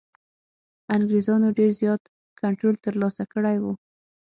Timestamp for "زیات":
1.81-2.01